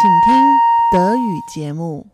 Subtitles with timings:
[0.00, 2.06] 请听德语节目。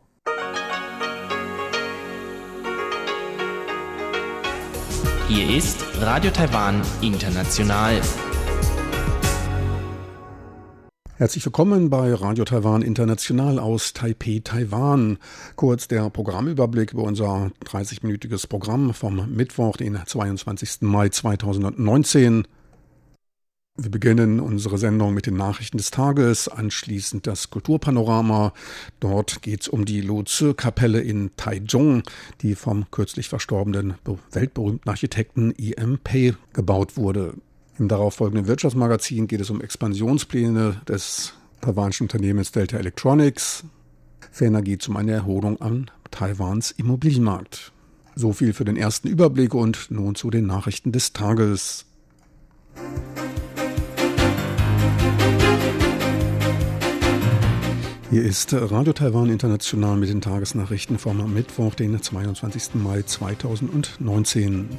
[5.29, 8.00] Hier ist Radio Taiwan International.
[11.16, 15.19] Herzlich willkommen bei Radio Taiwan International aus Taipei, Taiwan.
[15.56, 20.83] Kurz der Programmüberblick über unser 30-minütiges Programm vom Mittwoch, den 22.
[20.83, 22.46] Mai 2019.
[23.80, 28.52] Wir beginnen unsere Sendung mit den Nachrichten des Tages, anschließend das Kulturpanorama.
[29.00, 32.02] Dort geht es um die Lo-Tzu-Kapelle in Taichung,
[32.41, 33.93] die vom kürzlich verstorbenen
[34.31, 35.99] weltberühmten Architekten E.M.
[36.03, 37.35] Pei gebaut wurde.
[37.77, 43.63] Im darauffolgenden Wirtschaftsmagazin geht es um Expansionspläne des taiwanischen Unternehmens Delta Electronics.
[44.31, 47.71] Ferner geht es um eine Erholung an Taiwans Immobilienmarkt.
[48.16, 51.85] So viel für den ersten Überblick und nun zu den Nachrichten des Tages.
[58.09, 62.75] Hier ist Radio Taiwan International mit den Tagesnachrichten vom Mittwoch, den 22.
[62.75, 64.69] Mai 2019.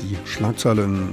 [0.00, 1.08] Die Schlagzeilen.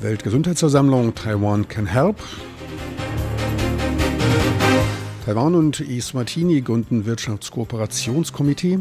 [0.00, 2.16] Weltgesundheitsversammlung Taiwan Can Help.
[5.24, 8.80] Taiwan und Eswatini gründen Wirtschaftskooperationskomitee.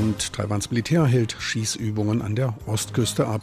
[0.00, 3.42] Und Taiwans Militär hält Schießübungen an der Ostküste ab.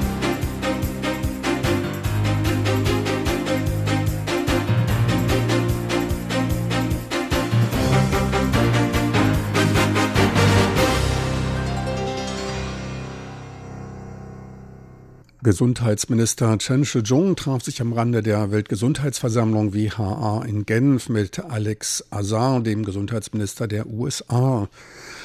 [15.43, 22.59] Gesundheitsminister Chen Shih-chung traf sich am Rande der Weltgesundheitsversammlung WHA in Genf mit Alex Azar,
[22.59, 24.69] dem Gesundheitsminister der USA.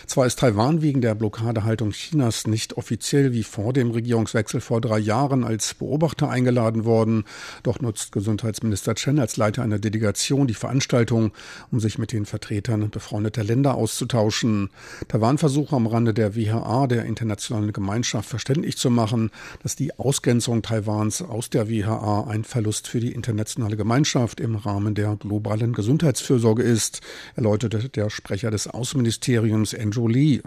[0.06, 4.98] Zwar ist Taiwan wegen der Blockadehaltung Chinas nicht offiziell wie vor dem Regierungswechsel vor drei
[5.00, 7.24] Jahren als Beobachter eingeladen worden,
[7.62, 11.32] doch nutzt Gesundheitsminister Chen als Leiter einer Delegation die Veranstaltung,
[11.70, 14.70] um sich mit den Vertretern befreundeter Länder auszutauschen.
[15.08, 19.30] Taiwan versuche am Rande der WHA der internationalen Gemeinschaft verständlich zu machen,
[19.62, 24.94] dass die Ausgrenzung Taiwans aus der WHA ein Verlust für die internationale Gemeinschaft im Rahmen
[24.94, 27.00] der globalen Gesundheitsfürsorge ist,
[27.34, 30.42] erläuterte der Sprecher des Außenministeriums Andrew Jolie.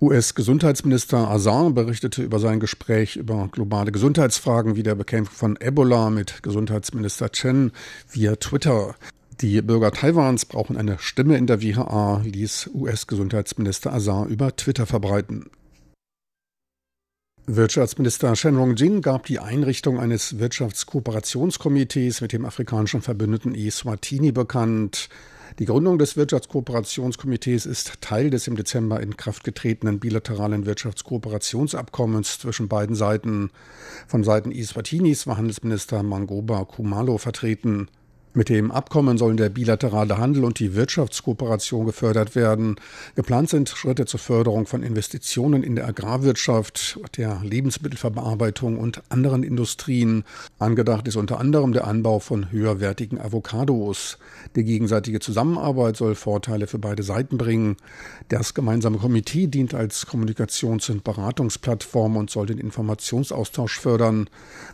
[0.00, 6.44] US-Gesundheitsminister Azar berichtete über sein Gespräch über globale Gesundheitsfragen wie der Bekämpfung von Ebola mit
[6.44, 7.72] Gesundheitsminister Chen
[8.08, 8.94] via Twitter.
[9.40, 15.50] Die Bürger Taiwans brauchen eine Stimme in der WHA, ließ US-Gesundheitsminister Azar über Twitter verbreiten.
[17.48, 25.08] Wirtschaftsminister Shen Rong-jin gab die Einrichtung eines Wirtschaftskooperationskomitees mit dem afrikanischen Verbündeten Eswatini bekannt.
[25.60, 32.66] Die Gründung des Wirtschaftskooperationskomitees ist Teil des im Dezember in Kraft getretenen bilateralen Wirtschaftskooperationsabkommens zwischen
[32.66, 33.50] beiden Seiten.
[34.08, 37.86] Von Seiten Iswatinis war Handelsminister Mangoba Kumalo vertreten.
[38.36, 42.76] Mit dem Abkommen sollen der bilaterale Handel und die Wirtschaftskooperation gefördert werden.
[43.14, 50.22] Geplant sind Schritte zur Förderung von Investitionen in der Agrarwirtschaft, der Lebensmittelverarbeitung und anderen Industrien.
[50.58, 54.18] Angedacht ist unter anderem der Anbau von höherwertigen Avocados.
[54.54, 57.78] Die gegenseitige Zusammenarbeit soll Vorteile für beide Seiten bringen.
[58.28, 64.28] Das gemeinsame Komitee dient als Kommunikations- und Beratungsplattform und soll den Informationsaustausch fördern.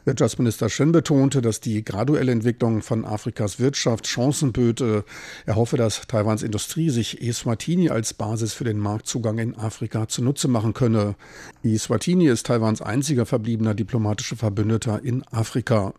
[0.05, 5.05] Wirtschaftsminister Shen betonte, dass die graduelle Entwicklung von Afrikas Taiwans Wirtschaft Chancen böte.
[5.47, 10.49] Er hoffe, dass Taiwans Industrie sich Eswatini als Basis für den Marktzugang in Afrika zunutze
[10.49, 11.17] machen könne.
[11.63, 15.93] Eswatini ist Taiwans einziger verbliebener diplomatischer Verbündeter in Afrika.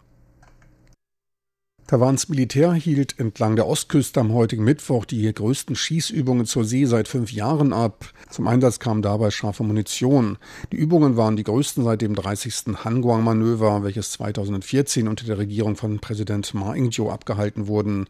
[1.86, 7.10] Taiwans Militär hielt entlang der Ostküste am heutigen Mittwoch die größten Schießübungen zur See seit
[7.10, 8.06] fünf Jahren ab.
[8.30, 10.38] Zum Einsatz kam dabei scharfe Munition.
[10.72, 12.86] Die Übungen waren die größten seit dem 30.
[12.86, 18.08] Hanguang-Manöver, welches 2014 unter der Regierung von Präsident Ma Ying-jeou abgehalten wurden.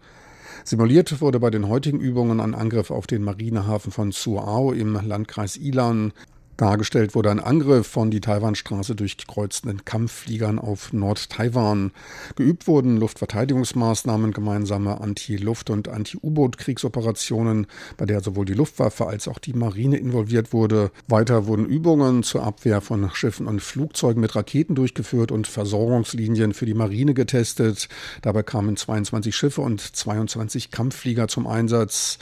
[0.64, 5.58] Simuliert wurde bei den heutigen Übungen ein Angriff auf den Marinehafen von Suao im Landkreis
[5.58, 6.14] Ilan.
[6.58, 11.92] Dargestellt wurde ein Angriff von die Taiwanstraße durchkreuzenden Kampffliegern auf Nord-Taiwan.
[12.36, 17.66] Geübt wurden Luftverteidigungsmaßnahmen, gemeinsame Anti-Luft- und Anti-U-Boot-Kriegsoperationen,
[17.98, 20.92] bei der sowohl die Luftwaffe als auch die Marine involviert wurde.
[21.08, 26.68] Weiter wurden Übungen zur Abwehr von Schiffen und Flugzeugen mit Raketen durchgeführt und Versorgungslinien für
[26.68, 27.90] die Marine getestet.
[28.22, 32.20] Dabei kamen 22 Schiffe und 22 Kampfflieger zum Einsatz.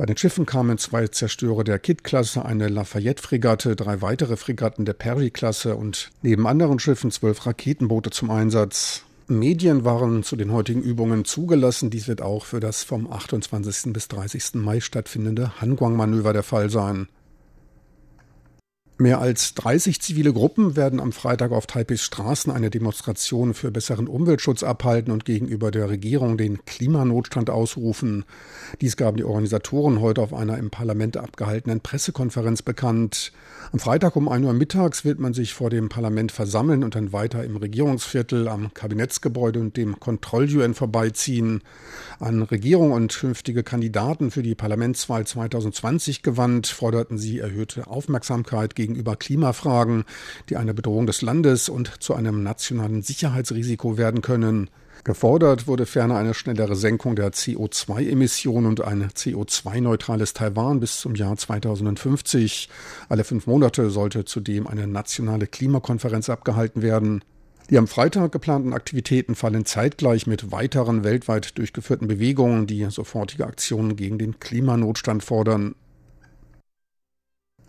[0.00, 5.76] Bei den Schiffen kamen zwei Zerstörer der Kidd-Klasse, eine Lafayette-Fregatte, drei weitere Fregatten der Perry-Klasse
[5.76, 9.02] und neben anderen Schiffen zwölf Raketenboote zum Einsatz.
[9.26, 11.90] Medien waren zu den heutigen Übungen zugelassen.
[11.90, 13.92] Dies wird auch für das vom 28.
[13.92, 14.54] bis 30.
[14.54, 17.06] Mai stattfindende Hanguang-Manöver der Fall sein.
[19.00, 24.06] Mehr als 30 zivile Gruppen werden am Freitag auf Taipeis Straßen eine Demonstration für besseren
[24.06, 28.26] Umweltschutz abhalten und gegenüber der Regierung den Klimanotstand ausrufen.
[28.82, 33.32] Dies gaben die Organisatoren heute auf einer im Parlament abgehaltenen Pressekonferenz bekannt.
[33.72, 37.14] Am Freitag um 1 Uhr mittags wird man sich vor dem Parlament versammeln und dann
[37.14, 41.62] weiter im Regierungsviertel am Kabinettsgebäude und dem Kontroll-UN vorbeiziehen.
[42.18, 48.89] An Regierung und künftige Kandidaten für die Parlamentswahl 2020 gewandt, forderten sie erhöhte Aufmerksamkeit gegen
[48.90, 50.04] gegenüber Klimafragen,
[50.48, 54.68] die eine Bedrohung des Landes und zu einem nationalen Sicherheitsrisiko werden können.
[55.04, 61.36] Gefordert wurde ferner eine schnellere Senkung der CO2-Emissionen und ein CO2-neutrales Taiwan bis zum Jahr
[61.36, 62.68] 2050.
[63.08, 67.22] Alle fünf Monate sollte zudem eine nationale Klimakonferenz abgehalten werden.
[67.70, 73.96] Die am Freitag geplanten Aktivitäten fallen zeitgleich mit weiteren weltweit durchgeführten Bewegungen, die sofortige Aktionen
[73.96, 75.76] gegen den Klimanotstand fordern.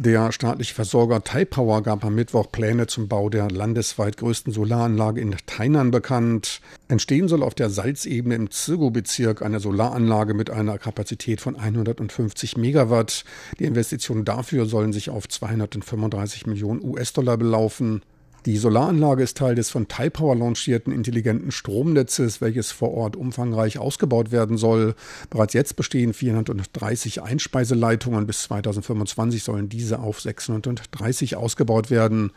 [0.04, 5.36] Der staatliche Versorger Taipower gab am Mittwoch Pläne zum Bau der landesweit größten Solaranlage in
[5.46, 6.60] Tainan bekannt.
[6.88, 13.26] Entstehen soll auf der Salzebene im Zirgo-Bezirk eine Solaranlage mit einer Kapazität von 150 Megawatt.
[13.60, 18.02] Die Investitionen dafür sollen sich auf 235 Millionen US-Dollar belaufen.
[18.48, 24.32] Die Solaranlage ist Teil des von Taipower lancierten intelligenten Stromnetzes, welches vor Ort umfangreich ausgebaut
[24.32, 24.96] werden soll.
[25.30, 28.26] Bereits jetzt bestehen 430 Einspeiseleitungen.
[28.26, 32.32] Bis 2025 sollen diese auf 630 ausgebaut werden.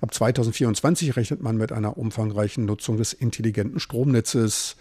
[0.00, 4.76] Ab 2024 rechnet man mit einer umfangreichen Nutzung des intelligenten Stromnetzes.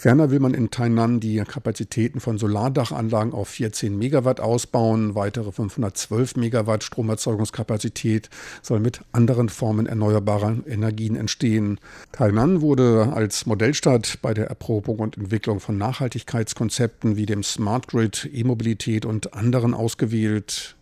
[0.00, 5.14] Ferner will man in Tainan die Kapazitäten von Solardachanlagen auf 14 Megawatt ausbauen.
[5.14, 8.30] Weitere 512 Megawatt Stromerzeugungskapazität
[8.62, 11.78] soll mit anderen Formen erneuerbarer Energien entstehen.
[12.12, 18.26] Tainan wurde als Modellstadt bei der Erprobung und Entwicklung von Nachhaltigkeitskonzepten wie dem Smart Grid,
[18.32, 20.76] E-Mobilität und anderen ausgewählt.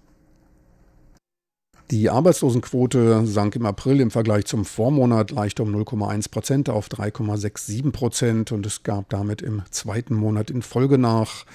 [1.91, 7.93] Die Arbeitslosenquote sank im April im Vergleich zum Vormonat leicht um 0,1 Prozent auf 3,67
[7.93, 11.47] Prozent und es gab damit im zweiten Monat in Folge nach.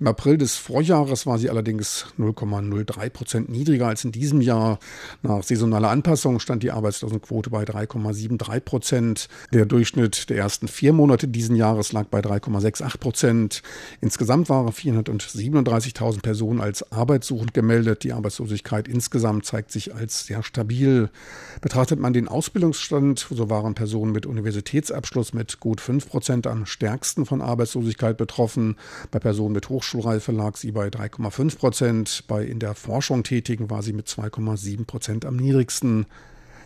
[0.00, 4.78] Im April des Vorjahres war sie allerdings 0,03 Prozent niedriger als in diesem Jahr.
[5.20, 9.28] Nach saisonaler Anpassung stand die Arbeitslosenquote bei 3,73 Prozent.
[9.52, 13.62] Der Durchschnitt der ersten vier Monate diesen Jahres lag bei 3,68 Prozent.
[14.00, 18.04] Insgesamt waren 437.000 Personen als arbeitssuchend gemeldet.
[18.04, 21.10] Die Arbeitslosigkeit insgesamt zeigt sich sich als sehr stabil.
[21.60, 27.26] Betrachtet man den Ausbildungsstand, so waren Personen mit Universitätsabschluss mit gut 5 Prozent am stärksten
[27.26, 28.76] von Arbeitslosigkeit betroffen.
[29.10, 32.24] Bei Personen mit Hochschulreife lag sie bei 3,5 Prozent.
[32.28, 36.06] Bei in der Forschung Tätigen war sie mit 2,7 Prozent am niedrigsten.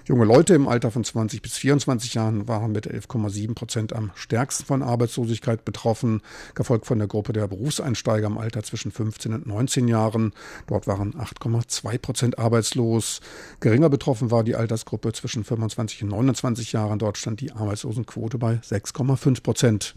[0.08, 4.64] Junge Leute im Alter von 20 bis 24 Jahren waren mit 11,7 Prozent am stärksten
[4.64, 6.22] von Arbeitslosigkeit betroffen,
[6.54, 10.32] gefolgt von der Gruppe der Berufseinsteiger im Alter zwischen 15 und 19 Jahren.
[10.68, 13.20] Dort waren 8,2 Prozent arbeitslos.
[13.58, 17.00] Geringer betroffen war die Altersgruppe zwischen 25 und 29 Jahren.
[17.00, 19.96] Dort stand die Arbeitslosenquote bei 6,5 Prozent.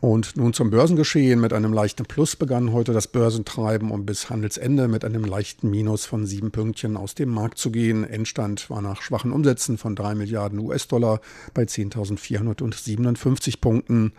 [0.00, 1.40] Und nun zum Börsengeschehen.
[1.40, 6.06] Mit einem leichten Plus begann heute das Börsentreiben, um bis Handelsende mit einem leichten Minus
[6.06, 8.04] von sieben Pünktchen aus dem Markt zu gehen.
[8.04, 11.20] Endstand war nach schwachen Umsätzen von drei Milliarden US-Dollar
[11.52, 14.14] bei 10.457 Punkten.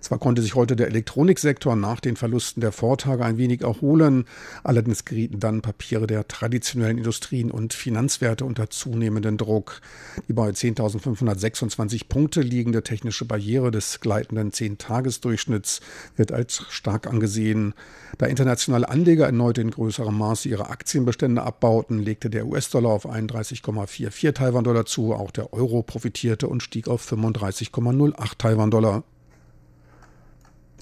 [0.00, 4.24] Zwar konnte sich heute der Elektroniksektor nach den Verlusten der Vortage ein wenig erholen,
[4.62, 9.80] allerdings gerieten dann Papiere der traditionellen Industrien und Finanzwerte unter zunehmenden Druck.
[10.28, 15.80] Die bei 10.526 Punkte liegende technische Barriere des gleitenden 10-Tages-Durchschnitts
[16.16, 17.74] wird als stark angesehen.
[18.18, 24.32] Da internationale Anleger erneut in größerem Maße ihre Aktienbestände abbauten, legte der US-Dollar auf 31,44
[24.32, 29.04] Taiwan-Dollar zu, auch der Euro profitierte und stieg auf 35,08 Taiwan-Dollar.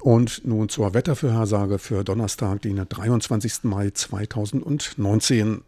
[0.02, 3.62] Und nun zur Wettervorhersage für Donnerstag, den 23.
[3.62, 5.62] Mai 2019.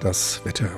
[0.00, 0.68] Das Wetter.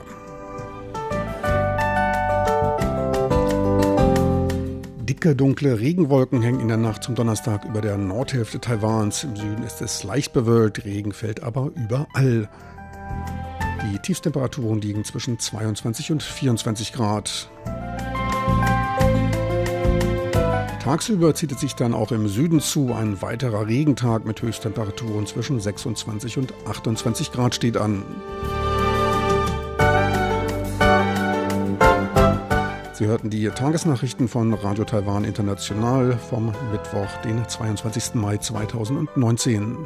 [5.00, 9.24] Dicke, dunkle Regenwolken hängen in der Nacht zum Donnerstag über der Nordhälfte Taiwans.
[9.24, 12.50] Im Süden ist es leicht bewölkt, Regen fällt aber überall.
[13.82, 17.48] Die Tiefstemperaturen liegen zwischen 22 und 24 Grad.
[20.82, 22.94] Tagsüber zieht es sich dann auch im Süden zu.
[22.94, 28.02] Ein weiterer Regentag mit Höchsttemperaturen zwischen 26 und 28 Grad steht an.
[32.94, 38.14] Sie hörten die Tagesnachrichten von Radio Taiwan International vom Mittwoch, den 22.
[38.14, 39.76] Mai 2019.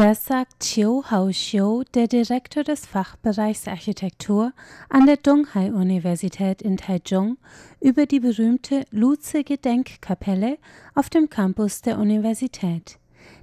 [0.02, 4.54] Das sagt Chiu Hao-xiu, der Direktor des Fachbereichs Architektur
[4.88, 7.36] an der Donghai-Universität in Taichung,
[7.82, 10.56] über die berühmte Luze-Gedenkkapelle
[10.94, 12.98] auf dem Campus der Universität.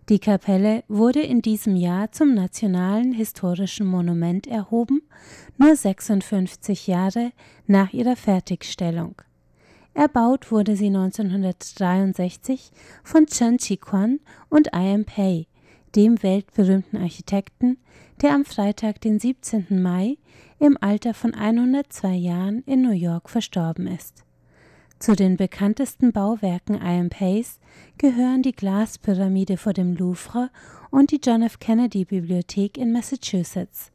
[0.09, 5.03] Die Kapelle wurde in diesem Jahr zum Nationalen Historischen Monument erhoben,
[5.59, 7.33] nur 56 Jahre
[7.67, 9.13] nach ihrer Fertigstellung.
[9.93, 12.71] Erbaut wurde sie 1963
[13.03, 15.05] von Chen Chi-Quan und I.M.
[15.05, 15.45] Pei,
[15.95, 17.77] dem weltberühmten Architekten,
[18.21, 19.81] der am Freitag, den 17.
[19.81, 20.17] Mai,
[20.59, 24.23] im Alter von 102 Jahren in New York verstorben ist.
[24.99, 27.09] Zu den bekanntesten Bauwerken I.M.
[27.09, 27.59] Pays
[27.99, 30.49] gehören die Glaspyramide vor dem Louvre
[30.89, 31.59] und die John F.
[31.59, 33.91] Kennedy Bibliothek in Massachusetts.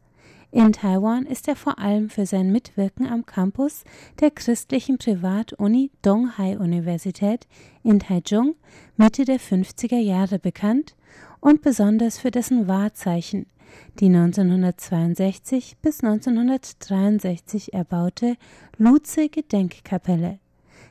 [0.52, 3.84] In Taiwan ist er vor allem für sein Mitwirken am Campus
[4.20, 7.48] der christlichen Privatuni Donghai Universität
[7.82, 8.54] in Taichung
[8.96, 10.94] Mitte der 50er Jahre bekannt
[11.42, 13.46] und besonders für dessen Wahrzeichen,
[13.98, 18.36] die 1962 bis 1963 erbaute
[18.78, 20.38] Luze Gedenkkapelle.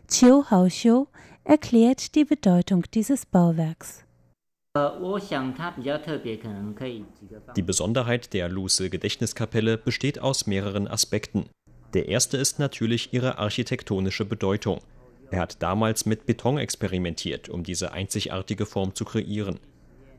[0.07, 1.07] Chiu Haoxiu
[1.43, 4.03] erklärt die Bedeutung dieses Bauwerks.
[7.55, 11.49] Die Besonderheit der Luce Gedächtniskapelle besteht aus mehreren Aspekten.
[11.93, 14.79] Der erste ist natürlich ihre architektonische Bedeutung.
[15.29, 19.59] Er hat damals mit Beton experimentiert, um diese einzigartige Form zu kreieren.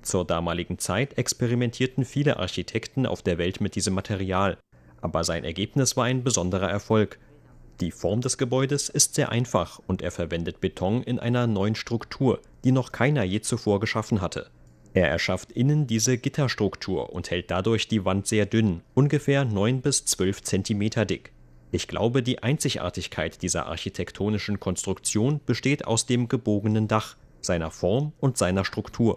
[0.03, 4.59] Zur damaligen Zeit experimentierten viele Architekten auf der Welt mit diesem Material,
[5.01, 7.19] aber sein Ergebnis war ein besonderer Erfolg.
[7.81, 12.41] Die Form des Gebäudes ist sehr einfach und er verwendet Beton in einer neuen Struktur,
[12.65, 14.51] die noch keiner je zuvor geschaffen hatte.
[14.95, 20.05] Er erschafft innen diese Gitterstruktur und hält dadurch die Wand sehr dünn, ungefähr 9 bis
[20.05, 21.33] 12 Zentimeter dick.
[21.71, 28.39] Ich glaube, die Einzigartigkeit dieser architektonischen Konstruktion besteht aus dem gebogenen Dach, seiner Form und
[28.39, 29.17] seiner Struktur.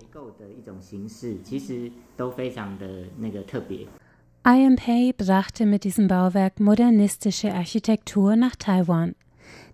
[4.47, 9.15] IMPay brachte mit diesem Bauwerk modernistische Architektur nach Taiwan.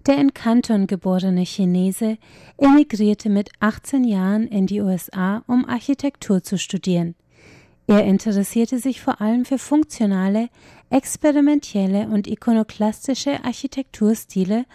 [0.07, 2.17] Der in Canton geborene Chinese
[2.57, 7.15] emigrierte mit 18 Jahren in die USA, um Architektur zu studieren.
[7.87, 10.47] Er interessierte sich vor allem für funktionale,
[10.89, 14.65] experimentelle und ikonoklastische Architekturstile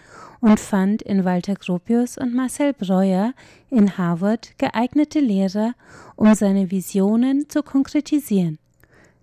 [0.46, 3.34] und fand in Walter Gropius und Marcel Breuer
[3.68, 5.74] in Harvard geeignete Lehrer,
[6.14, 8.60] um seine Visionen zu konkretisieren.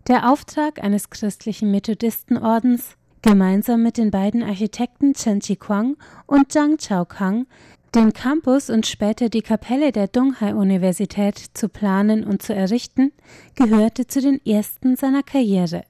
[0.09, 7.47] Der Auftrag eines christlichen Methodistenordens, gemeinsam mit den beiden Architekten Chen Chiquang und Zhang Chaokang,
[7.95, 13.13] den Campus und später die Kapelle der Donghai-Universität zu planen und zu errichten,
[13.55, 15.85] gehörte zu den ersten seiner Karriere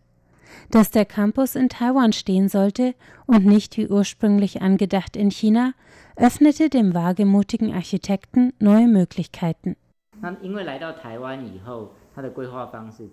[0.74, 2.96] dass der Campus in Taiwan stehen sollte
[3.28, 5.74] und nicht wie ursprünglich angedacht in China,
[6.16, 9.76] öffnete dem wagemutigen Architekten neue Möglichkeiten.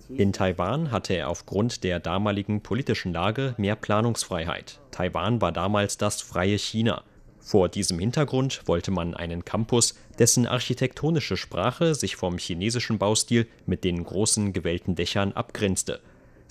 [0.09, 4.81] In Taiwan hatte er aufgrund der damaligen politischen Lage mehr Planungsfreiheit.
[4.91, 7.03] Taiwan war damals das freie China.
[7.41, 13.85] Vor diesem Hintergrund wollte man einen Campus, dessen architektonische Sprache sich vom chinesischen Baustil mit
[13.85, 16.01] den großen gewellten Dächern abgrenzte.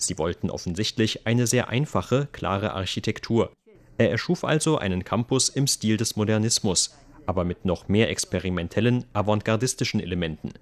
[0.00, 3.52] Sie wollten offensichtlich eine sehr einfache, klare Architektur.
[3.98, 10.00] Er erschuf also einen Campus im Stil des Modernismus, aber mit noch mehr experimentellen, avantgardistischen
[10.00, 10.54] Elementen.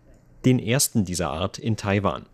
[0.45, 2.27] Den ersten dieser Art in Taiwan.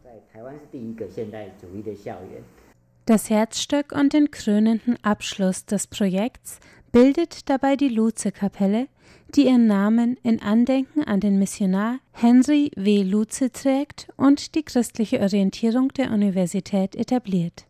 [3.04, 6.58] Das Herzstück und den krönenden Abschluss des Projekts
[6.94, 8.86] bildet dabei die Luze-Kapelle,
[9.34, 13.02] die ihren Namen in Andenken an den Missionar Henry W.
[13.02, 17.66] Luze trägt und die christliche Orientierung der Universität etabliert.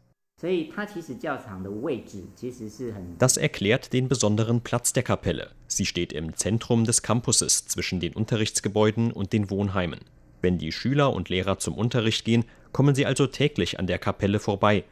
[3.18, 5.50] Das erklärt den besonderen Platz der Kapelle.
[5.68, 10.00] Sie steht im Zentrum des Campuses zwischen den Unterrichtsgebäuden und den Wohnheimen.
[10.42, 14.38] Wenn die Schüler und Lehrer zum Unterricht gehen, kommen sie also täglich an der Kapelle
[14.38, 14.84] vorbei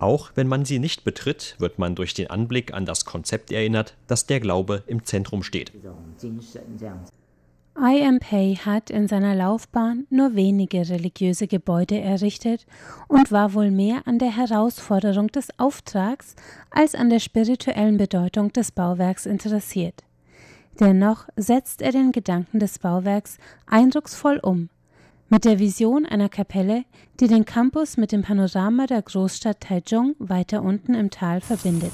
[0.00, 3.96] auch wenn man sie nicht betritt, wird man durch den Anblick an das Konzept erinnert,
[4.06, 5.72] dass der Glaube im Zentrum steht.
[7.78, 8.00] I.
[8.00, 8.18] M.
[8.18, 12.66] Pei hat in seiner Laufbahn nur wenige religiöse Gebäude errichtet
[13.08, 16.34] und war wohl mehr an der Herausforderung des Auftrags
[16.70, 20.02] als an der spirituellen Bedeutung des Bauwerks interessiert.
[20.80, 24.70] Dennoch setzt er den Gedanken des Bauwerks eindrucksvoll um,
[25.30, 26.84] mit der Vision einer Kapelle,
[27.20, 31.92] die den Campus mit dem Panorama der Großstadt Taichung weiter unten im Tal verbindet.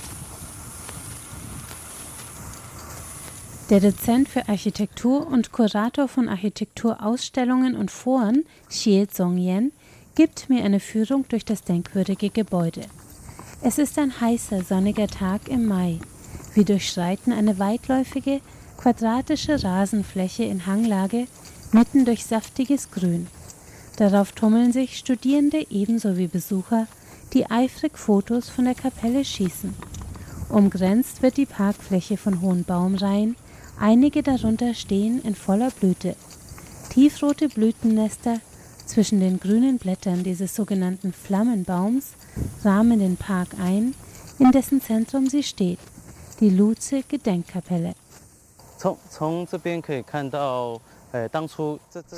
[3.69, 9.71] Der Dozent für Architektur und Kurator von Architekturausstellungen und Foren, Xie Zongyan,
[10.15, 12.83] gibt mir eine Führung durch das denkwürdige Gebäude.
[13.61, 15.99] Es ist ein heißer, sonniger Tag im Mai.
[16.55, 18.41] Wir durchschreiten eine weitläufige,
[18.79, 21.27] quadratische Rasenfläche in Hanglage,
[21.73, 23.27] mitten durch saftiges Grün.
[23.97, 26.87] Darauf tummeln sich Studierende ebenso wie Besucher,
[27.33, 29.75] die eifrig Fotos von der Kapelle schießen.
[30.49, 33.37] Umgrenzt wird die Parkfläche von hohen Baumreihen,
[33.79, 36.17] Einige darunter stehen in voller Blüte.
[36.91, 38.41] Tiefrote Blütennester
[38.87, 42.15] zwischen den grünen Blättern dieses sogenannten Flammenbaums
[42.65, 43.95] rahmen den Park ein,
[44.39, 45.79] in dessen Zentrum sie steht,
[46.41, 47.95] die Luze Gedenkkapelle.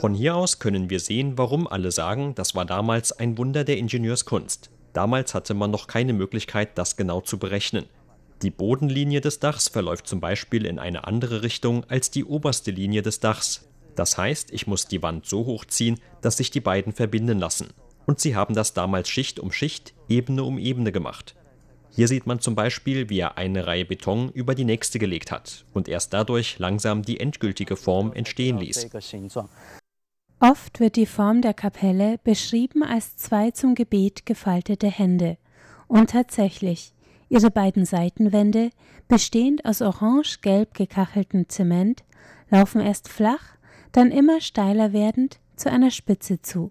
[0.01, 3.79] Von hier aus können wir sehen, warum alle sagen, das war damals ein Wunder der
[3.79, 4.71] Ingenieurskunst.
[4.93, 7.87] Damals hatte man noch keine Möglichkeit, das genau zu berechnen.
[8.43, 13.03] Die Bodenlinie des Dachs verläuft zum Beispiel in eine andere Richtung als die oberste Linie
[13.03, 13.69] des Dachs.
[13.97, 17.69] Das heißt, ich muss die Wand so hochziehen, dass sich die beiden verbinden lassen.
[18.07, 21.35] Und sie haben das damals Schicht um Schicht, Ebene um Ebene gemacht.
[21.99, 25.65] Hier sieht man zum Beispiel, wie er eine Reihe Beton über die nächste gelegt hat
[25.75, 28.89] und erst dadurch langsam die endgültige Form entstehen ließ.
[30.39, 35.39] Oft wird die Form der Kapelle beschrieben als zwei zum Gebet gefaltete Hände.
[35.89, 36.93] Und tatsächlich,
[37.29, 38.71] Ihre beiden Seitenwände,
[39.09, 42.05] bestehend aus orange-gelb gekacheltem Zement,
[42.49, 43.57] laufen erst flach,
[43.91, 46.71] dann immer steiler werdend zu einer Spitze zu.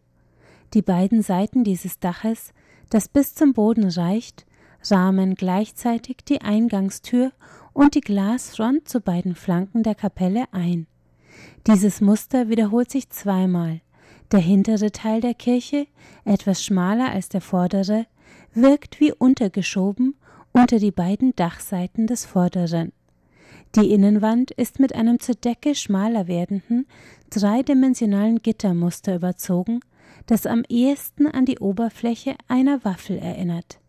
[0.73, 2.53] Die beiden Seiten dieses Daches,
[2.89, 4.46] das bis zum Boden reicht,
[4.91, 7.31] rahmen gleichzeitig die Eingangstür
[7.73, 10.87] und die Glasfront zu beiden Flanken der Kapelle ein.
[11.67, 13.81] Dieses Muster wiederholt sich zweimal.
[14.31, 15.87] Der hintere Teil der Kirche,
[16.25, 18.05] etwas schmaler als der vordere,
[18.53, 20.15] wirkt wie untergeschoben
[20.51, 22.91] unter die beiden Dachseiten des vorderen.
[23.75, 26.87] Die Innenwand ist mit einem zur Decke schmaler werdenden,
[27.29, 29.81] dreidimensionalen Gittermuster überzogen,
[30.25, 33.79] das am ehesten an die Oberfläche einer Waffel erinnert.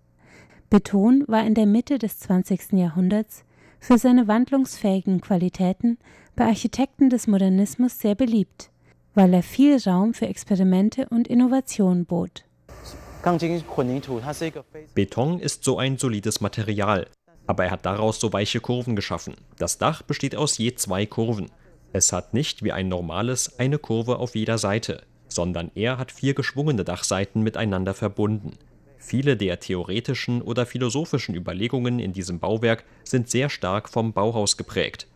[0.71, 2.73] Beton war in der Mitte des 20.
[2.73, 3.45] Jahrhunderts
[3.81, 5.99] für seine wandlungsfähigen Qualitäten
[6.37, 8.71] bei Architekten des Modernismus sehr beliebt,
[9.15, 12.45] weil er viel Raum für Experimente und Innovation bot.
[14.95, 17.07] Beton ist so ein solides Material,
[17.47, 19.37] aber er hat daraus so weiche Kurven geschaffen.
[19.57, 21.51] Das Dach besteht aus je zwei Kurven.
[21.95, 26.35] Es hat nicht wie ein normales eine Kurve auf jeder Seite, sondern er hat vier
[26.35, 28.53] geschwungene Dachseiten miteinander verbunden.
[28.99, 35.07] Viele der theoretischen oder philosophischen Überlegungen in diesem Bauwerk sind sehr stark vom Bauhaus geprägt.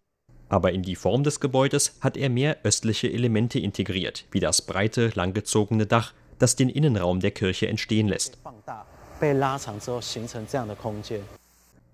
[0.49, 5.11] Aber in die Form des Gebäudes hat er mehr östliche Elemente integriert, wie das breite,
[5.15, 8.39] langgezogene Dach, das den Innenraum der Kirche entstehen lässt.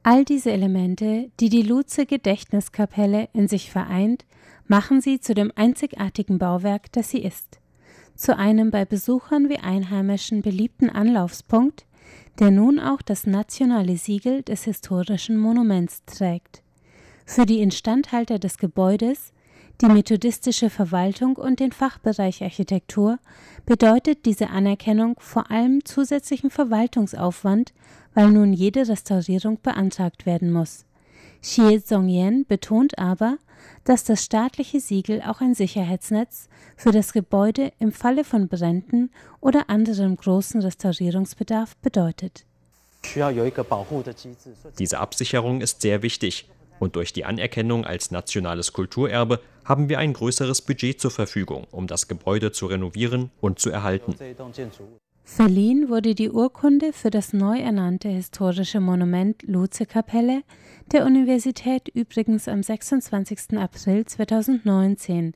[0.03, 4.25] All diese Elemente, die die Luze Gedächtniskapelle in sich vereint,
[4.67, 7.59] machen sie zu dem einzigartigen Bauwerk, das sie ist.
[8.19, 11.87] Zu einem bei Besuchern wie Einheimischen beliebten Anlaufspunkt,
[12.41, 16.65] der nun auch das nationale Siegel des historischen Monuments trägt.
[17.25, 19.33] Für die Instandhalter des Gebäudes
[19.81, 23.21] die methodistische Verwaltung und den Fachbereich Architektur
[23.65, 27.73] bedeutet diese Anerkennung vor allem zusätzlichen Verwaltungsaufwand,
[28.15, 30.87] weil nun jede Restaurierung beantragt werden muss.
[31.41, 33.39] Xie Zongyan betont aber,
[33.85, 39.71] dass das staatliche Siegel auch ein Sicherheitsnetz für das Gebäude im Falle von Bränden oder
[39.71, 42.45] anderem großen Restaurierungsbedarf bedeutet.
[44.79, 50.13] Diese Absicherung ist sehr wichtig, und durch die Anerkennung als nationales Kulturerbe haben wir ein
[50.13, 54.15] größeres Budget zur Verfügung, um das Gebäude zu renovieren und zu erhalten.
[55.31, 60.43] Verliehen wurde die Urkunde für das neu ernannte historische Monument Luze-Kapelle
[60.91, 63.57] der Universität übrigens am 26.
[63.59, 65.35] April 2019,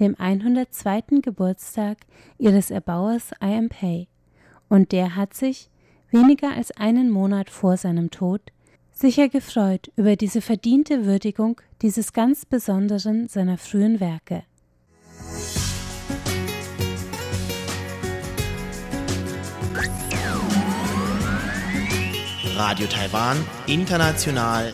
[0.00, 1.20] dem 102.
[1.22, 1.98] Geburtstag
[2.38, 3.68] ihres Erbauers I.M.
[3.68, 4.08] Pei.
[4.68, 5.70] Und der hat sich,
[6.10, 8.40] weniger als einen Monat vor seinem Tod,
[8.92, 14.42] sicher gefreut über diese verdiente Würdigung dieses ganz Besonderen seiner frühen Werke.
[22.56, 24.72] Radio Taiwan, international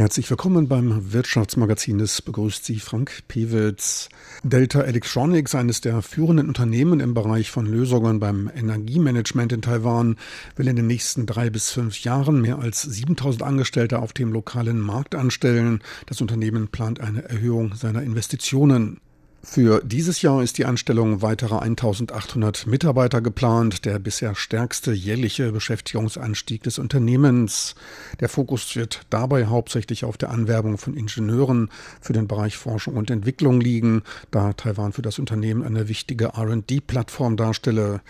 [0.00, 2.00] Herzlich willkommen beim Wirtschaftsmagazin.
[2.00, 4.08] Es begrüßt Sie Frank Pewitz.
[4.42, 10.16] Delta Electronics, eines der führenden Unternehmen im Bereich von Lösungen beim Energiemanagement in Taiwan,
[10.56, 14.80] will in den nächsten drei bis fünf Jahren mehr als 7000 Angestellte auf dem lokalen
[14.80, 15.82] Markt anstellen.
[16.06, 19.02] Das Unternehmen plant eine Erhöhung seiner Investitionen.
[19.42, 26.62] Für dieses Jahr ist die Anstellung weiterer 1800 Mitarbeiter geplant, der bisher stärkste jährliche Beschäftigungsanstieg
[26.62, 27.74] des Unternehmens.
[28.20, 31.70] Der Fokus wird dabei hauptsächlich auf der Anwerbung von Ingenieuren
[32.02, 37.38] für den Bereich Forschung und Entwicklung liegen, da Taiwan für das Unternehmen eine wichtige RD-Plattform
[37.38, 38.02] darstelle.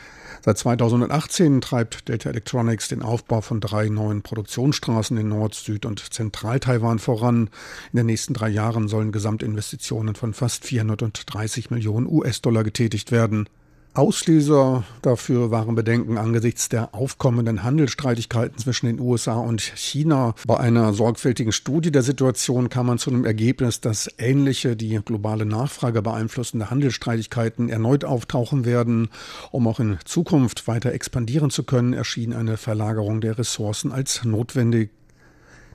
[0.42, 6.12] Seit 2018 treibt Delta Electronics den Aufbau von drei neuen Produktionsstraßen in Nord-, Süd- und
[6.12, 7.50] Zentral-Taiwan voran.
[7.92, 10.64] In den nächsten drei Jahren sollen Gesamtinvestitionen von fast
[11.20, 13.48] 430 Millionen US-Dollar getätigt werden.
[13.92, 20.34] Auslöser dafür waren Bedenken angesichts der aufkommenden Handelsstreitigkeiten zwischen den USA und China.
[20.46, 25.44] Bei einer sorgfältigen Studie der Situation kam man zu einem Ergebnis, dass ähnliche, die globale
[25.44, 29.08] Nachfrage beeinflussende Handelsstreitigkeiten erneut auftauchen werden.
[29.50, 34.90] Um auch in Zukunft weiter expandieren zu können, erschien eine Verlagerung der Ressourcen als notwendig.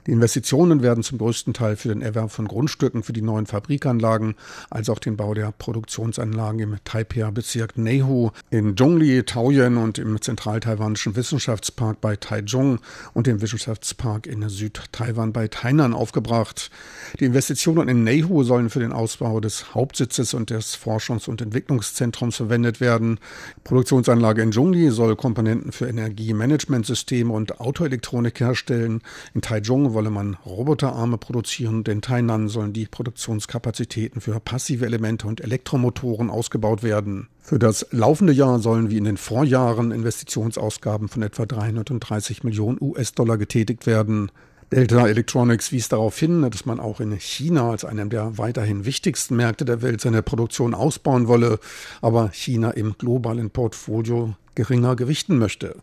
[0.06, 4.36] Die Investitionen werden zum größten Teil für den Erwerb von Grundstücken für die neuen Fabrikanlagen
[4.70, 11.16] als auch den Bau der Produktionsanlagen im Taipei-Bezirk Neihu, in Zhongli, Taoyuan und im zentral-taiwanischen
[11.16, 12.78] Wissenschaftspark bei Taichung
[13.14, 16.70] und dem Wissenschaftspark in Süd-Taiwan bei Tainan aufgebracht.
[17.18, 22.36] Die Investitionen in Neihu sollen für den Ausbau des Hauptsitzes und des Forschungs- und Entwicklungszentrums
[22.36, 23.18] verwendet werden.
[23.56, 29.02] Die Produktionsanlage in Zhongli soll Komponenten für Energiemanagementsysteme und Autoelektronik herstellen.
[29.34, 35.40] In Taichung wolle man Roboterarme produzieren, denn Tainan sollen die Produktionskapazitäten für passive Elemente und
[35.40, 37.28] Elektromotoren ausgebaut werden.
[37.40, 43.38] Für das laufende Jahr sollen wie in den Vorjahren Investitionsausgaben von etwa 330 Millionen US-Dollar
[43.38, 44.30] getätigt werden.
[44.72, 49.36] Delta Electronics wies darauf hin, dass man auch in China als einem der weiterhin wichtigsten
[49.36, 51.60] Märkte der Welt seine Produktion ausbauen wolle,
[52.02, 55.76] aber China im globalen Portfolio geringer gewichten möchte.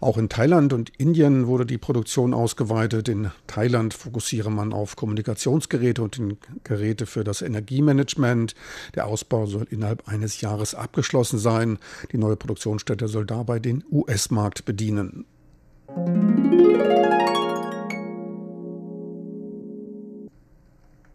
[0.00, 3.08] Auch in Thailand und Indien wurde die Produktion ausgeweitet.
[3.08, 6.18] In Thailand fokussiere man auf Kommunikationsgeräte und
[6.64, 8.56] Geräte für das Energiemanagement.
[8.96, 11.78] Der Ausbau soll innerhalb eines Jahres abgeschlossen sein.
[12.10, 15.26] Die neue Produktionsstätte soll dabei den US-Markt bedienen.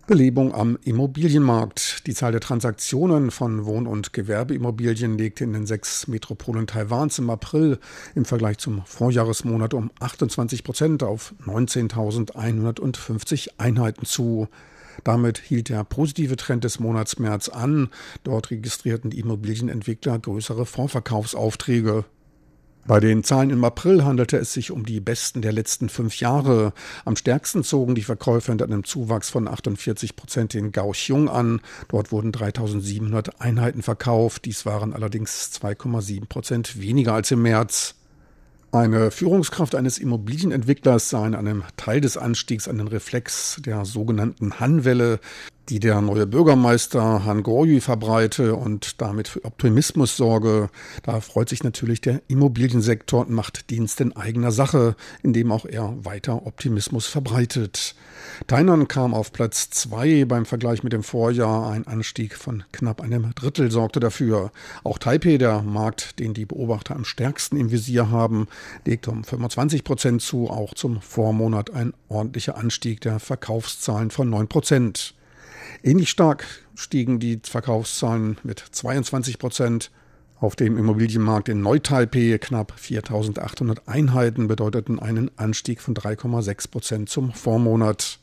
[0.10, 2.08] Belebung am Immobilienmarkt.
[2.08, 7.30] Die Zahl der Transaktionen von Wohn- und Gewerbeimmobilien legte in den sechs Metropolen Taiwans im
[7.30, 7.78] April
[8.16, 14.48] im Vergleich zum Vorjahresmonat um 28 Prozent auf 19.150 Einheiten zu.
[15.04, 17.90] Damit hielt der positive Trend des Monats März an.
[18.24, 22.04] Dort registrierten die Immobilienentwickler größere Vorverkaufsaufträge.
[22.90, 26.74] Bei den Zahlen im April handelte es sich um die besten der letzten fünf Jahre.
[27.06, 31.62] Am stärksten zogen die Verkäufe mit einem Zuwachs von 48 Prozent in Kaohsiung an.
[31.90, 34.46] Dort wurden 3700 Einheiten verkauft.
[34.46, 37.94] Dies waren allerdings 2,7 Prozent weniger als im März.
[38.72, 45.20] Eine Führungskraft eines Immobilienentwicklers sah in einem Teil des Anstiegs einen Reflex der sogenannten Han-Welle,
[45.70, 50.70] die der neue Bürgermeister Han Goryu verbreite und damit für Optimismus sorge.
[51.04, 55.94] Da freut sich natürlich der Immobiliensektor und macht Dienst in eigener Sache, indem auch er
[56.04, 57.96] weiter Optimismus verbreitet.
[58.48, 61.70] Tainan kam auf Platz zwei beim Vergleich mit dem Vorjahr.
[61.70, 64.52] Ein Anstieg von knapp einem Drittel sorgte dafür.
[64.84, 68.48] Auch Taipei, der Markt, den die Beobachter am stärksten im Visier haben,
[68.86, 70.50] legt um 25 Prozent zu.
[70.50, 75.14] Auch zum Vormonat ein ordentlicher Anstieg der Verkaufszahlen von 9 Prozent.
[75.82, 79.92] Ähnlich stark stiegen die Verkaufszahlen mit 22 Prozent.
[80.40, 87.34] Auf dem Immobilienmarkt in Neu-Taipei knapp 4.800 Einheiten bedeuteten einen Anstieg von 3,6 Prozent zum
[87.34, 88.20] Vormonat.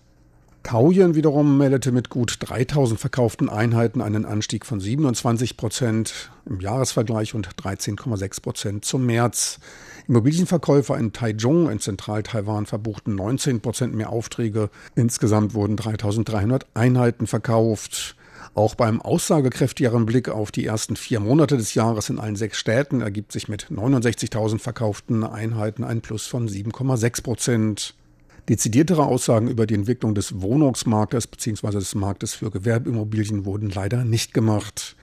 [0.66, 7.36] Taoyuan wiederum meldete mit gut 3000 verkauften Einheiten einen Anstieg von 27 Prozent im Jahresvergleich
[7.36, 9.60] und 13,6 Prozent zum März.
[10.08, 14.68] Immobilienverkäufer in Taichung in Zentral-Taiwan verbuchten 19 Prozent mehr Aufträge.
[14.96, 18.16] Insgesamt wurden 3300 Einheiten verkauft.
[18.56, 23.02] Auch beim aussagekräftigeren Blick auf die ersten vier Monate des Jahres in allen sechs Städten
[23.02, 27.94] ergibt sich mit 69.000 verkauften Einheiten ein Plus von 7,6 Prozent.
[28.48, 31.72] Dezidiertere Aussagen über die Entwicklung des Wohnungsmarktes bzw.
[31.72, 34.94] des Marktes für Gewerbeimmobilien wurden leider nicht gemacht.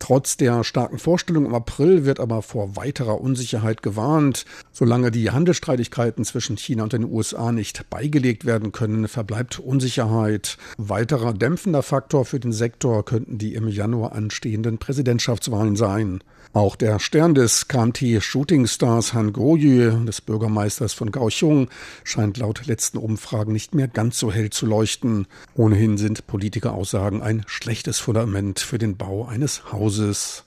[0.00, 4.46] Trotz der starken Vorstellung im April wird aber vor weiterer Unsicherheit gewarnt.
[4.72, 10.56] Solange die Handelsstreitigkeiten zwischen China und den USA nicht beigelegt werden können, verbleibt Unsicherheit.
[10.78, 16.24] Weiterer dämpfender Faktor für den Sektor könnten die im Januar anstehenden Präsidentschaftswahlen sein.
[16.52, 21.68] Auch der Stern des KMT Shooting Stars Han Goyu, des Bürgermeisters von Kaohsiung,
[22.02, 25.28] scheint laut letzten Umfragen nicht mehr ganz so hell zu leuchten.
[25.54, 30.44] Ohnehin sind Politikeraussagen ein schlechtes Fundament für den Bau eines Hauses.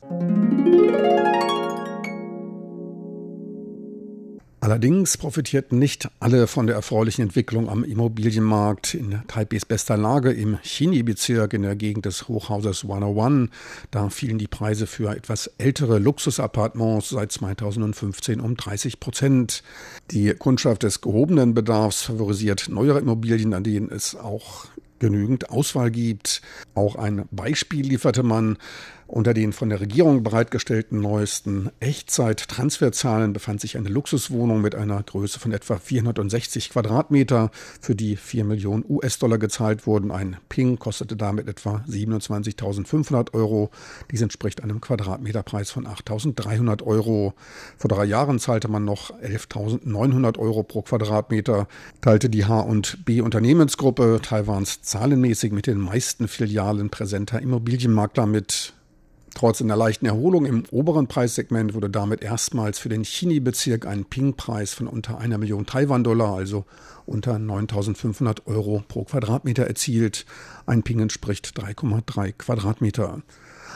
[4.63, 8.93] Allerdings profitierten nicht alle von der erfreulichen Entwicklung am Immobilienmarkt.
[8.93, 13.49] In Taipehs bester Lage im Chini-Bezirk in der Gegend des Hochhauses 101,
[13.91, 19.63] da fielen die Preise für etwas ältere Luxusappartements seit 2015 um 30 Prozent.
[20.11, 24.67] Die Kundschaft des gehobenen Bedarfs favorisiert neuere Immobilien, an denen es auch
[24.99, 26.41] genügend Auswahl gibt.
[26.73, 28.57] Auch ein Beispiel lieferte man.
[29.07, 35.39] Unter den von der Regierung bereitgestellten neuesten Echtzeit-Transferzahlen befand sich eine Luxuswohnung mit einer Größe
[35.39, 40.11] von etwa 460 Quadratmeter, für die 4 Millionen US-Dollar gezahlt wurden.
[40.11, 43.71] Ein Ping kostete damit etwa 27.500 Euro.
[44.11, 47.33] Dies entspricht einem Quadratmeterpreis von 8.300 Euro.
[47.77, 51.67] Vor drei Jahren zahlte man noch 11.900 Euro pro Quadratmeter,
[52.01, 58.73] teilte die H&B Unternehmensgruppe Taiwans zahlenmäßig mit den meisten Filialen präsenter Immobilienmakler mit.
[59.35, 64.73] Trotz einer leichten Erholung im oberen Preissegment wurde damit erstmals für den Chini-Bezirk ein Ping-Preis
[64.73, 66.65] von unter einer Million Taiwan-Dollar, also
[67.05, 70.25] unter 9.500 Euro pro Quadratmeter erzielt.
[70.67, 73.23] Ein Ping entspricht 3,3 Quadratmeter.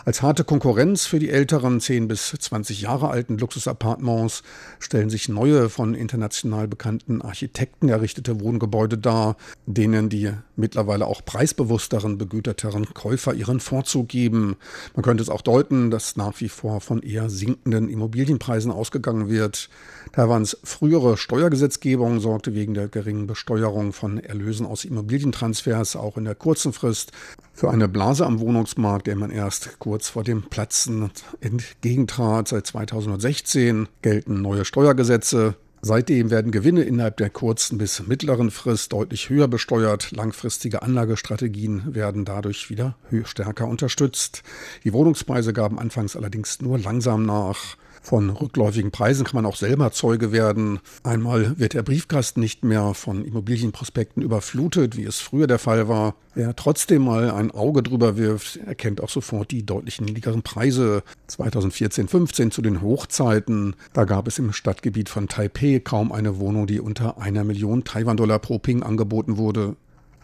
[0.05, 4.43] Als harte Konkurrenz für die älteren 10 bis 20 Jahre alten Luxusappartements
[4.79, 12.17] stellen sich neue von international bekannten Architekten errichtete Wohngebäude dar, denen die mittlerweile auch preisbewussteren,
[12.17, 14.57] begüterteren Käufer ihren Vorzug geben.
[14.95, 19.69] Man könnte es auch deuten, dass nach wie vor von eher sinkenden Immobilienpreisen ausgegangen wird.
[20.13, 26.35] Taiwans frühere Steuergesetzgebung sorgte wegen der geringen Besteuerung von Erlösen aus Immobilientransfers auch in der
[26.35, 27.11] kurzen Frist
[27.53, 32.49] für eine Blase am Wohnungsmarkt, der man erst kurz vor dem Platzen entgegentrat.
[32.49, 35.55] Seit 2016 gelten neue Steuergesetze.
[35.81, 40.11] Seitdem werden Gewinne innerhalb der kurzen bis mittleren Frist deutlich höher besteuert.
[40.11, 44.43] Langfristige Anlagestrategien werden dadurch wieder stärker unterstützt.
[44.83, 47.77] Die Wohnungspreise gaben anfangs allerdings nur langsam nach.
[48.07, 50.79] Von rückläufigen Preisen kann man auch selber Zeuge werden.
[51.03, 56.15] Einmal wird der Briefkasten nicht mehr von Immobilienprospekten überflutet, wie es früher der Fall war.
[56.33, 61.03] Wer trotzdem mal ein Auge drüber wirft, erkennt auch sofort die deutlich niedrigeren Preise.
[61.27, 66.65] 2014, 15 zu den Hochzeiten, da gab es im Stadtgebiet von Taipei kaum eine Wohnung,
[66.65, 69.75] die unter einer Million Taiwan-Dollar pro Ping angeboten wurde.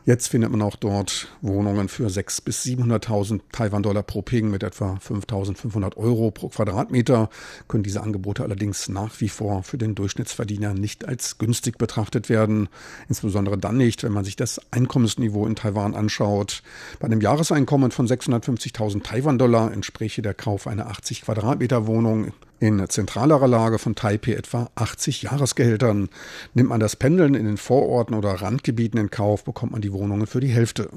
[0.06, 4.96] Jetzt findet man auch dort Wohnungen für 600.000 bis 700.000 Taiwan-Dollar pro Ping mit etwa
[4.96, 7.30] 5.500 Euro pro Quadratmeter.
[7.70, 12.68] Können diese Angebote allerdings nach wie vor für den Durchschnittsverdiener nicht als günstig betrachtet werden.
[13.08, 16.64] Insbesondere dann nicht, wenn man sich das Einkommensniveau in Taiwan anschaut.
[17.00, 23.48] Bei einem Jahreseinkommen von 650.000 Taiwan-Dollar entspräche der Kauf einer 80 Quadratmeter Wohnung in zentralerer
[23.50, 26.08] Lage von Taipei etwa 80 Jahresgehältern.
[26.54, 30.28] Nimmt man das Pendeln in den Vororten oder Randgebieten in Kauf, bekommt man die Wohnungen
[30.28, 30.90] für die Hälfte.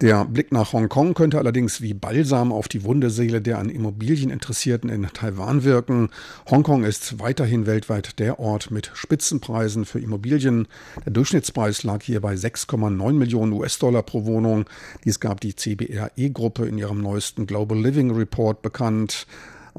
[0.00, 4.90] Der Blick nach Hongkong könnte allerdings wie Balsam auf die Wundeseele der an Immobilien Interessierten
[4.90, 6.10] in Taiwan wirken.
[6.50, 10.66] Hongkong ist weiterhin weltweit der Ort mit Spitzenpreisen für Immobilien.
[11.04, 14.64] Der Durchschnittspreis lag hier bei 6,9 Millionen US-Dollar pro Wohnung.
[15.04, 19.26] Dies gab die CBRE-Gruppe in ihrem neuesten Global Living Report bekannt.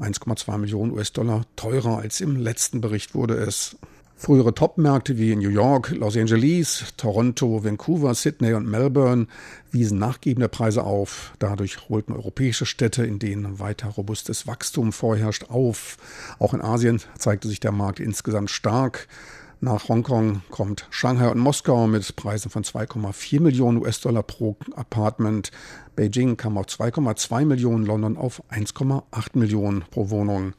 [0.00, 3.76] 1,2 Millionen US-Dollar teurer als im letzten Bericht wurde es.
[4.20, 9.28] Frühere Topmärkte wie New York, Los Angeles, Toronto, Vancouver, Sydney und Melbourne
[9.70, 11.34] wiesen nachgebende Preise auf.
[11.38, 15.98] Dadurch holten europäische Städte, in denen weiter robustes Wachstum vorherrscht, auf.
[16.40, 19.06] Auch in Asien zeigte sich der Markt insgesamt stark.
[19.60, 25.50] Nach Hongkong kommt Shanghai und Moskau mit Preisen von 2,4 Millionen US-Dollar pro Apartment.
[25.96, 29.02] Beijing kam auf 2,2 Millionen, London auf 1,8
[29.36, 30.52] Millionen pro Wohnung.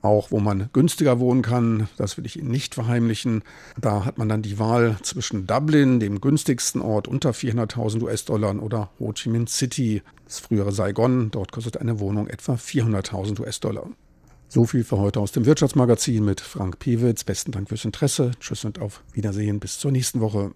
[0.00, 3.42] Auch wo man günstiger wohnen kann, das will ich Ihnen nicht verheimlichen.
[3.78, 8.90] Da hat man dann die Wahl zwischen Dublin, dem günstigsten Ort unter 400.000 US-Dollar, oder
[9.00, 11.30] Ho Chi Minh City, das frühere Saigon.
[11.30, 13.86] Dort kostet eine Wohnung etwa 400.000 US-Dollar.
[14.54, 17.24] So viel für heute aus dem Wirtschaftsmagazin mit Frank Piewitz.
[17.24, 18.30] Besten Dank fürs Interesse.
[18.38, 19.58] Tschüss und auf Wiedersehen.
[19.58, 20.52] Bis zur nächsten Woche.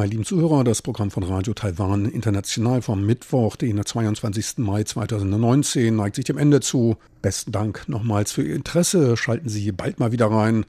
[0.00, 4.56] Meine lieben Zuhörer, das Programm von Radio Taiwan International vom Mittwoch, den 22.
[4.56, 6.96] Mai 2019, neigt sich dem Ende zu.
[7.20, 9.18] Besten Dank nochmals für Ihr Interesse.
[9.18, 10.64] Schalten Sie bald mal wieder rein.